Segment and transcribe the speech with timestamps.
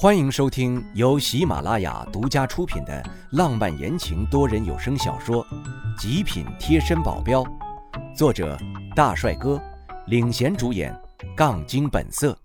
[0.00, 5.44] 欢迎收听由喜马拉雅独家出品的浪漫言情多人有声小说
[6.00, 7.42] 《极品贴身保镖》，
[8.16, 8.56] 作者
[8.94, 9.60] 大帅哥
[10.06, 10.96] 领衔主演，
[11.36, 12.38] 杠精本色。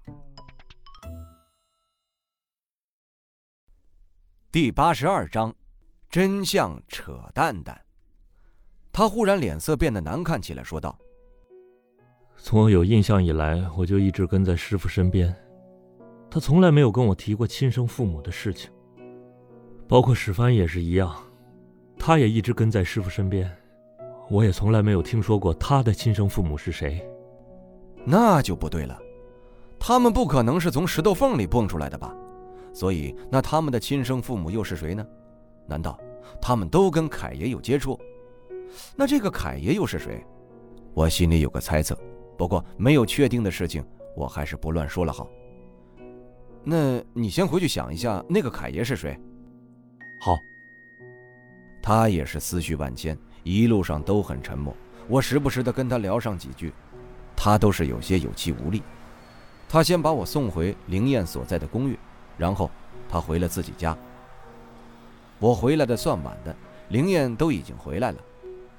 [4.52, 5.54] 第八十二章，
[6.10, 7.80] 真相扯淡淡。
[8.92, 10.98] 他忽然脸色变得难看起来，说道
[12.36, 15.32] ：“从我有印象以来，我就一直跟在师傅身边。”
[16.34, 18.72] 他从来没有跟我提过亲生父母的事情，
[19.88, 21.16] 包括史帆也是一样，
[21.96, 23.48] 他也一直跟在师傅身边，
[24.32, 27.08] 我也从来没有听说过他的亲生父母是谁。
[28.04, 29.00] 那就不对了，
[29.78, 32.12] 他们不可能是从石头缝里蹦出来的吧？
[32.74, 35.06] 所以，那他们的亲生父母又是谁呢？
[35.68, 35.96] 难道
[36.42, 37.96] 他们都跟凯爷有接触？
[38.96, 40.26] 那这个凯爷又是谁？
[40.96, 41.96] 我心里有个猜测，
[42.36, 43.86] 不过没有确定的事情，
[44.18, 45.30] 我还是不乱说了好。
[46.64, 49.20] 那你先回去想一下，那个凯爷是谁？
[50.22, 50.38] 好。
[51.82, 54.74] 他也是思绪万千，一路上都很沉默。
[55.10, 56.72] 我时不时的跟他聊上几句，
[57.36, 58.82] 他都是有些有气无力。
[59.68, 62.00] 他先把我送回灵燕所在的公寓，
[62.38, 62.72] 然后
[63.10, 63.98] 他回了自己家。
[65.40, 66.56] 我回来的算晚的，
[66.88, 68.18] 灵燕都已经回来了。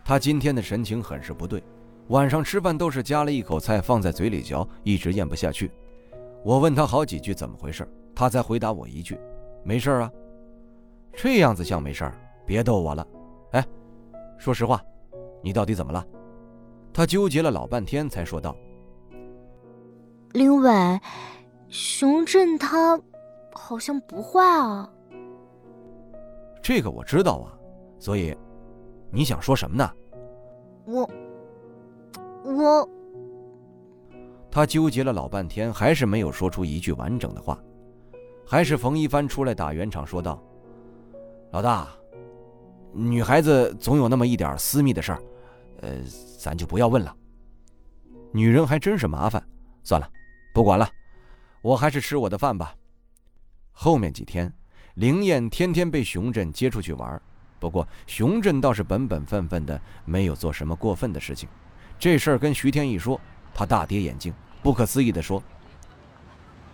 [0.03, 1.63] 他今天的神情很是不对，
[2.09, 5.71] 晚上吃饭都是夹了一口菜放在嘴里嚼，一直咽不下去。
[6.45, 9.19] 我问他好几句怎么回事，他才回答我一句
[9.65, 10.13] ：“没事啊。”
[11.17, 12.15] 这样子像没事儿，
[12.45, 13.07] 别逗我了。
[13.53, 13.67] 哎，
[14.37, 14.85] 说实话，
[15.43, 16.07] 你到底怎么了？
[16.93, 18.55] 他纠结了老半天，才说道
[20.35, 21.01] ：“林伟，
[21.69, 23.01] 熊振他
[23.55, 24.93] 好像不坏啊。”
[26.61, 27.57] 这个我知道啊，
[27.99, 28.37] 所以
[29.11, 29.91] 你想说什么呢？
[30.85, 31.09] 我，
[32.45, 32.89] 我。
[34.55, 37.59] 他纠结了老半天，还是没有说出一句完整的话。
[38.47, 40.41] 还是冯一帆出来打圆场，说道
[41.51, 41.89] ：“老大，
[42.93, 45.23] 女孩子总有那么一点私密的事儿，
[45.81, 45.97] 呃，
[46.39, 47.13] 咱就不要问了。
[48.31, 49.45] 女人还真是麻烦。
[49.83, 50.09] 算了，
[50.55, 50.89] 不管了，
[51.61, 52.73] 我还是吃我的饭吧。”
[53.75, 54.53] 后面几天，
[54.95, 57.21] 灵燕天天被熊振接出去玩，
[57.59, 61.49] 不过熊振倒是本本分分的，没有做什么过分的事情。
[61.99, 63.21] 这事儿跟徐天一说，
[63.55, 64.35] 他大跌眼镜。
[64.63, 65.43] 不可思议的说：“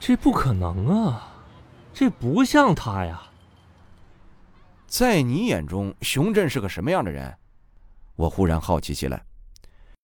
[0.00, 1.44] 这不可能啊，
[1.92, 3.22] 这不像他呀。”
[4.86, 7.36] 在你眼中，熊振是个什么样的人？
[8.16, 9.24] 我忽然好奇起来。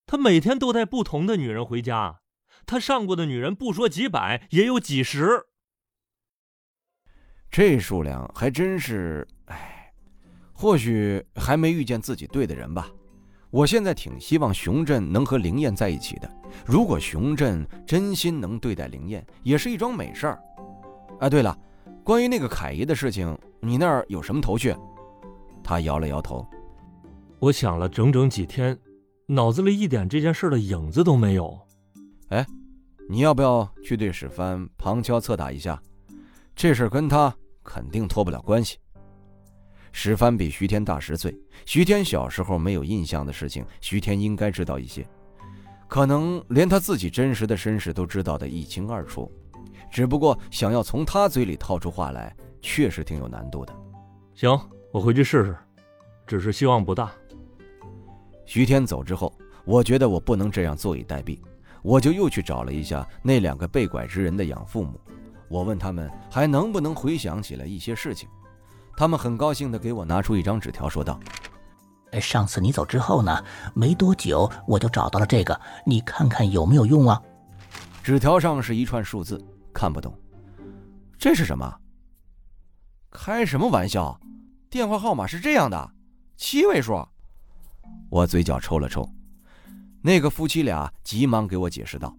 [0.05, 2.19] 他每天都带不同的女人回家，
[2.65, 5.47] 他上过的女人不说几百，也有几十。
[7.49, 9.27] 这数量还真是……
[9.45, 9.93] 哎，
[10.53, 12.89] 或许还没遇见自己对的人吧。
[13.57, 16.31] 我现在挺希望熊振能和灵燕在一起的。
[16.63, 20.39] 如果熊振真心能对待灵燕，也是一桩美事儿。
[21.19, 21.57] 啊，对了，
[22.03, 24.75] 关于那个凯爷的事情，你那儿有什么头绪？
[25.63, 26.47] 他摇了摇头。
[27.39, 28.77] 我想了整整几天，
[29.25, 31.59] 脑子里一点这件事的影子都没有。
[32.27, 32.45] 哎，
[33.09, 35.81] 你要不要去对史帆旁敲侧打一下？
[36.55, 38.77] 这事跟他肯定脱不了关系。
[39.99, 41.35] 史帆比徐天大十岁，
[41.65, 45.03] 徐天小时候没有印象的事情，徐天应该知道一些。
[45.87, 49.31] 可能连他自己真实的身世都知道的一清二楚，
[49.89, 52.31] 只不过想要从他嘴里套出话来，
[52.61, 53.75] 确实挺有难度的。
[54.35, 54.55] 行，
[54.91, 55.57] 我回去试试，
[56.27, 57.11] 只是希望不大。
[58.45, 59.35] 徐天走之后，
[59.65, 61.39] 我觉得我不能这样坐以待毙，
[61.81, 65.01] 我就又去找了一下那两个被拐之人的养父母，
[65.49, 68.29] 我问他们还能不能回想起来一些事情，
[68.97, 71.19] 他们很高兴地给我拿出一张纸条，说道。
[72.19, 73.43] 上次你走之后呢，
[73.75, 77.21] 没多久我就找到了这个，你看看有没有用啊？
[78.01, 79.39] 纸条上是一串数字，
[79.71, 80.17] 看不懂。
[81.19, 81.71] 这是什么？
[83.11, 84.19] 开什么玩笑？
[84.67, 85.91] 电话号码是这样的，
[86.35, 87.07] 七位数。
[88.09, 89.07] 我嘴角抽了抽。
[90.01, 92.15] 那个夫妻俩急忙给我解释道：“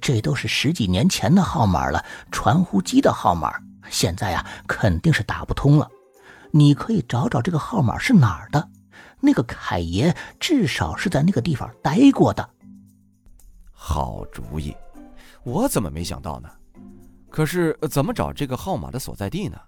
[0.00, 3.52] 这都是十几年前的号码了，传呼机的号码，
[3.90, 5.88] 现在呀肯定是打不通了。”
[6.50, 8.70] 你可以找找这个号码是哪儿的，
[9.20, 12.48] 那个凯爷至少是在那个地方待过的。
[13.70, 14.74] 好主意，
[15.42, 16.48] 我怎么没想到呢？
[17.28, 19.58] 可是怎么找这个号码的所在地呢？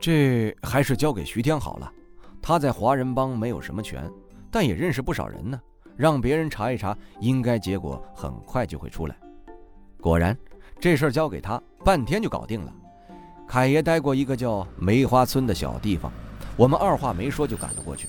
[0.00, 1.92] 这还是交给徐天好了。
[2.40, 4.10] 他在华人帮没有什么权，
[4.50, 5.60] 但也认识不少人呢。
[5.94, 9.16] 让别人查一查，应该结果很快就会出来。
[10.00, 10.36] 果然，
[10.80, 12.72] 这事儿交给他，半天就搞定了。
[13.48, 16.12] 凯爷待过一个叫梅花村的小地方，
[16.56, 18.08] 我们二话没说就赶了过去。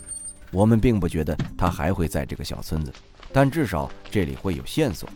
[0.52, 2.92] 我们并不觉得他还会在这个小村子，
[3.32, 5.08] 但至少这里会有线索。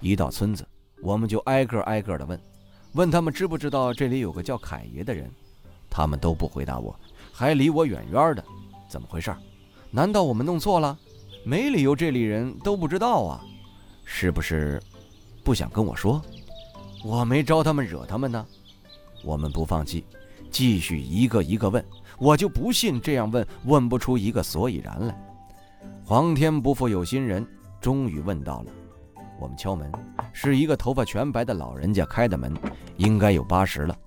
[0.00, 0.66] 一到村子，
[1.02, 2.40] 我们就挨个挨个的问。
[2.92, 5.30] 问他们知不知道这里有个叫凯爷的人，
[5.90, 6.98] 他们都不回答我，
[7.32, 8.44] 还离我远远的。
[8.88, 9.34] 怎么回事？
[9.90, 10.96] 难道我们弄错了？
[11.44, 13.44] 没理由这里人都不知道啊？
[14.04, 14.80] 是不是
[15.42, 16.22] 不想跟我说？
[17.04, 18.46] 我没招他们惹他们呢。
[19.24, 20.04] 我们不放弃，
[20.50, 21.84] 继续一个一个问。
[22.18, 25.18] 我就不信这样问问不出一个所以然来。
[26.04, 27.46] 皇天不负有心人，
[27.80, 28.72] 终于问到了。
[29.40, 29.90] 我们敲门，
[30.32, 32.54] 是一个头发全白的老人家开的门，
[32.96, 33.98] 应该有八十了，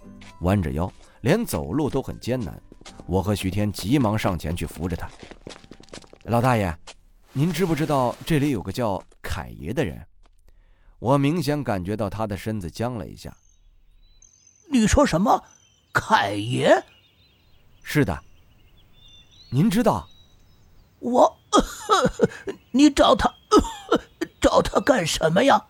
[0.42, 0.92] 弯着腰，
[1.22, 2.62] 连走路都很艰难。
[3.06, 5.10] 我和徐天急忙上前去扶着他。
[6.24, 6.74] 老大爷。
[7.34, 10.04] 您知不知道这里有个叫凯爷的人？
[10.98, 13.32] 我明显感觉到他的身子僵了一下。
[14.78, 15.44] 你说什么？
[15.94, 16.84] 凯爷？
[17.84, 18.18] 是的。
[19.50, 20.08] 您知道？
[21.00, 21.38] 我，
[22.72, 23.34] 你找他，
[24.42, 25.64] 找他干什么呀？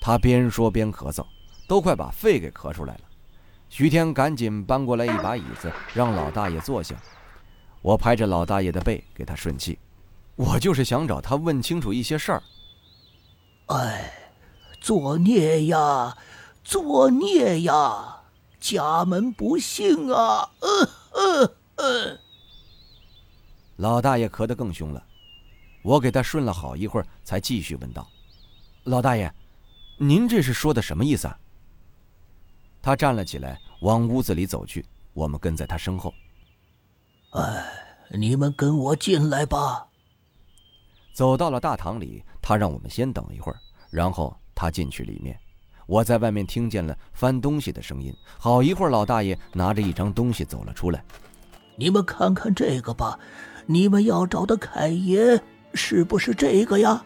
[0.00, 1.26] 他边说边咳嗽，
[1.66, 3.00] 都快把肺给咳出来了。
[3.68, 6.94] 徐天赶紧搬过来一把椅子，让老大爷坐下。
[7.82, 9.78] 我拍着老大爷的背，给他顺气。
[10.36, 12.42] 我就是想找他问清楚一些事儿。
[13.66, 14.12] 哎，
[14.80, 16.16] 作孽呀，
[16.66, 18.12] 作孽呀！
[18.58, 20.50] 家门不幸啊！
[20.58, 22.18] 嗯嗯嗯。
[23.76, 25.06] 老大爷咳得更凶了，
[25.84, 28.08] 我给他顺了好一会儿，才继续问道
[28.82, 29.32] ：“老大爷，
[29.98, 31.38] 您这是说的什么意思？”啊？”
[32.82, 36.12] 他站了起来，往屋子里走去，我们跟在他身后。
[37.30, 37.64] 哎，
[38.10, 39.86] 你们跟我进来吧。
[41.12, 45.38] 走到了大堂里，他让我们先等一会儿，然后他进去里面。
[45.86, 48.12] 我在外面听见了翻东西的声音。
[48.38, 51.02] 好一会儿，老大爷拿着一张东西走了出来。
[51.76, 53.18] 你们看看这个吧，
[53.66, 55.40] 你们要找的凯爷
[55.74, 57.04] 是不是这个呀？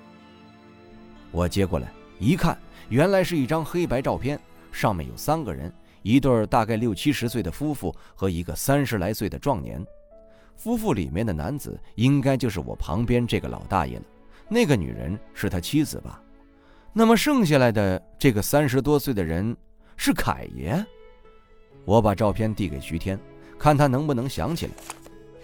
[1.31, 4.41] 我接过来一看，原来是一张黑白照片，
[4.73, 5.73] 上面有三个人，
[6.03, 9.85] 一对大概六七十岁的夫妇和一个三十来岁的壮年。
[10.56, 14.05] 夫妇里面的男子应该就是我旁边这个老大爷了，
[14.49, 16.23] 那个女人是他妻子吧？
[16.92, 19.56] 那么剩下来的这个三十多岁的人
[19.96, 20.84] 是凯爷。
[21.84, 23.19] 我把照片递给徐天，
[23.58, 24.72] 看他能不能想起来。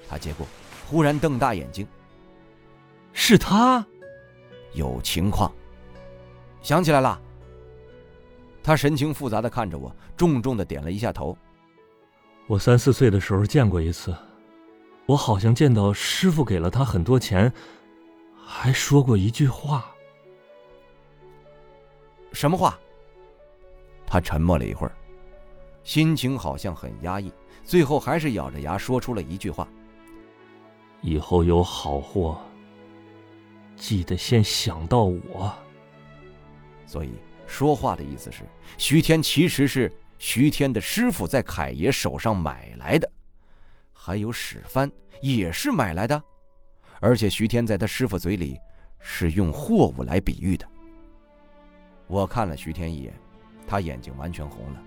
[0.09, 0.47] 他接过，
[0.89, 1.87] 忽然瞪大眼睛
[3.13, 3.85] ：“是他？
[4.75, 5.51] 有情况？
[6.63, 7.21] 想起来了？”
[8.63, 11.37] 他神情复杂的看着我，重重的点了一下头
[12.47, 14.15] ：“我三四岁的时候见过一次。”
[15.07, 17.53] 我好像见到师傅给了他很多钱，
[18.45, 19.87] 还说过一句话。
[22.37, 22.79] 什么话？
[24.07, 24.95] 他沉默了一会儿，
[25.83, 27.33] 心情好像很压抑，
[27.65, 29.67] 最后还是咬着牙说出了一句话
[31.01, 32.39] ：“以后有好货，
[33.75, 35.51] 记得先想到我。”
[36.85, 37.15] 所以
[37.47, 38.43] 说话的意思是，
[38.77, 43.11] 徐天其实是徐天的师傅在凯爷手上买来的。
[43.95, 44.93] 还有史帆
[45.23, 46.23] 也是买来的，
[47.01, 48.59] 而且徐天在他师傅嘴里
[49.01, 50.69] 是用货物来比喻的。
[52.07, 53.13] 我看了徐天一眼，
[53.67, 54.83] 他眼睛完全红了。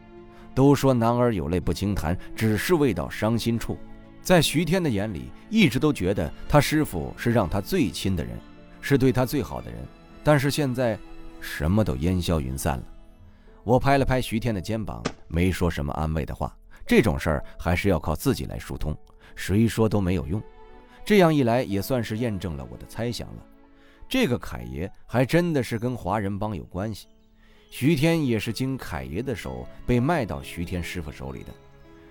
[0.55, 3.77] 都说男儿有泪不轻弹，只是未到伤心处。
[4.21, 8.37] 在徐天的眼里，一直都觉得他师傅是让他最亲的人，
[8.81, 9.79] 是对他最好的人。
[10.23, 10.99] 但是现在，
[11.39, 12.83] 什么都烟消云散了。
[13.63, 16.55] 我拍了拍徐天的肩膀，没说什么安慰的话。
[16.85, 18.97] 这种事儿还是要靠自己来疏通。
[19.35, 20.41] 谁说都没有用，
[21.05, 23.45] 这样一来也算是验证了我的猜想了。
[24.09, 27.07] 这个凯爷还真的是跟华人帮有关系，
[27.69, 31.53] 徐天也是经凯爷的手被卖到徐天师傅手里的。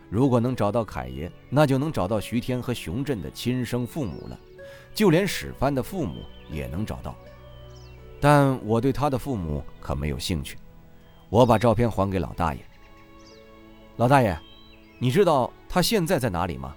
[0.08, 4.38] 如果能找到凯爷，那就能找到徐天和熊振的亲生父母了，
[4.94, 7.14] 就连史帆的父母也能找到。
[8.20, 10.56] 但我对他的父母可没有兴趣。
[11.28, 12.60] 我把照片还给老大爷。
[13.96, 14.38] 老大爷，
[14.98, 16.74] 你知道他现在在哪里吗？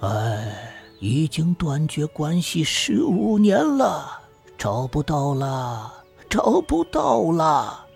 [0.00, 4.20] 哎，已经断绝关系十五年了，
[4.56, 5.97] 找不到了，
[6.28, 7.86] 找不到了。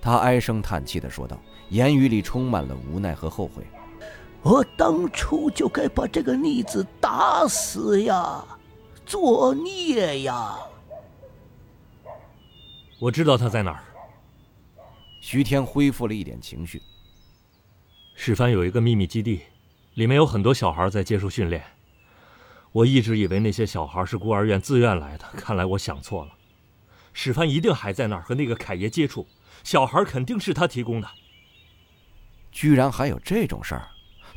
[0.00, 3.64] 他唉声叹气的说道，言语里充满了无奈和后悔。
[4.42, 8.44] 我当初就该把这个逆子打死呀，
[9.04, 10.56] 作孽呀！
[12.98, 13.84] 我知道他在哪儿。
[15.20, 16.80] 徐天恢复了一点情绪。
[18.14, 19.42] 史帆有一个秘密基地。
[19.94, 21.62] 里面有很多小孩在接受训练，
[22.70, 26.30] 我一直以为那些小孩是孤儿院自愿来的，看来我想错了。
[27.12, 29.26] 史帆一定还在那儿和那个凯爷接触，
[29.64, 31.08] 小孩肯定是他提供的。
[32.52, 33.88] 居然还有这种事儿，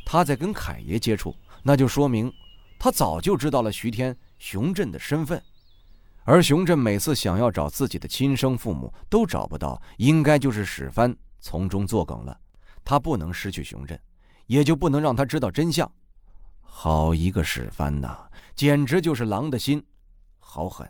[0.04, 2.32] 他在跟凯爷接触，那就说明
[2.78, 5.42] 他早就知道了徐天、熊振的身份，
[6.24, 12.38] 而熊振每次想要找自己的亲生父母都找不到，应该就是史帆从中作梗了。
[12.84, 13.98] 他不能失去熊振，
[14.46, 15.90] 也就不能让他知道真相。
[16.60, 19.82] 好一个史帆呐，简直就是狼的心，
[20.38, 20.88] 好狠！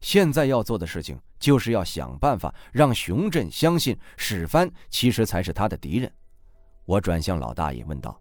[0.00, 6.10] 现在要做的事情就是要想办法让熊振相信史帆其实才是他的敌人。
[6.86, 8.20] 我转向老大爷问道：“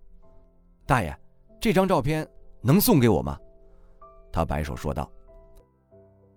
[0.86, 1.16] 大爷，
[1.60, 2.28] 这张照片
[2.62, 3.38] 能送给我吗？”
[4.32, 5.10] 他摆手说道。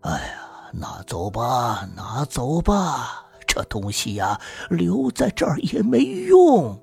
[0.00, 6.80] 哎呀，拿走吧，拿走吧，这东西呀，留在这儿也没用。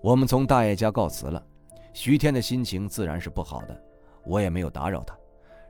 [0.00, 1.44] 我们从大爷家告辞了，
[1.92, 3.82] 徐天的心情自然是不好的，
[4.24, 5.17] 我也没有打扰他，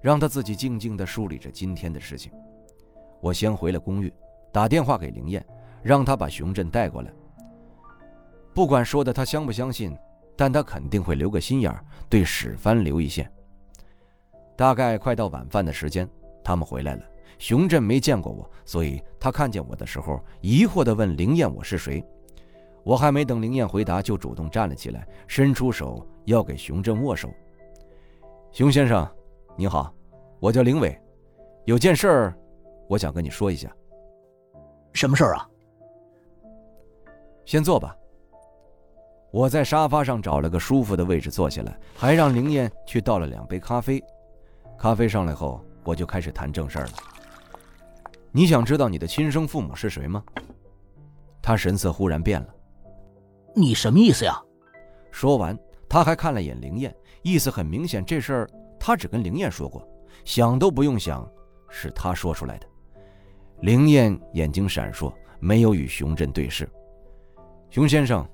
[0.01, 2.33] 让他自己静静地梳理着今天的事情。
[3.21, 4.13] 我先回了公寓，
[4.53, 5.45] 打电话给林燕，
[5.83, 7.11] 让她把熊振带过来。
[8.55, 9.97] 不管说的他相不相信，
[10.37, 13.31] 但他肯定会留个心眼儿，对史帆留一线。
[14.57, 16.09] 大概快到晚饭的时间。
[16.43, 17.05] 他们回来了，
[17.39, 22.03] 熊振没见过我，所以他看见我的时候，疑惑地问灵燕：“我是谁？”
[22.83, 27.29] 我还没等灵燕回答，就主动站了起来，伸出手要给熊振握手。
[28.51, 29.07] 熊先生，
[29.61, 29.93] 你好，
[30.39, 30.97] 我叫林伟，
[31.65, 32.39] 有件事儿，
[32.89, 33.69] 我想跟你说一下。
[34.93, 35.51] 什么事儿啊？
[37.45, 37.93] 先坐吧。
[39.33, 44.01] 我在沙发上找了个舒服的位置坐下来，还让灵燕去倒了两杯咖啡。
[44.79, 45.61] 咖啡上来后。
[45.85, 46.93] 我就开始谈正事儿了。
[48.31, 50.23] 你想知道你的亲生父母是谁吗？
[51.41, 52.55] 他神色忽然变了。
[53.57, 54.39] 你什么意思呀？
[55.11, 59.87] 说完，他还看了眼灵燕，意思很明显，这事儿他只跟灵燕说过，
[60.25, 61.29] 想都不用想，
[61.69, 62.67] 是他说出来的。
[63.61, 66.69] 灵燕眼睛闪烁，没有与熊振对视。
[67.71, 68.27] 熊先生，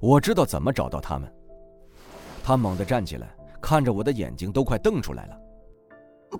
[0.00, 1.32] 我知道怎么找到他们。
[2.42, 5.40] 他猛地站起来，看着我的眼睛都快瞪出来了。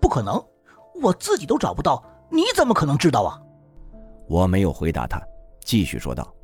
[0.00, 0.42] 不可能，
[1.02, 3.40] 我自己都找不到，你怎么可能知道啊？
[4.28, 5.20] 我没有回答他，
[5.60, 6.34] 继续说道：“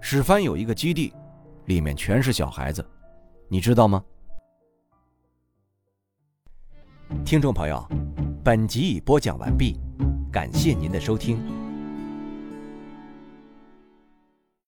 [0.00, 1.12] 史帆有一个基地，
[1.64, 2.84] 里面全是小孩子，
[3.48, 4.04] 你知道吗？”
[7.24, 7.86] 听众朋友，
[8.44, 9.78] 本集已播讲完毕，
[10.30, 11.61] 感谢您的收听。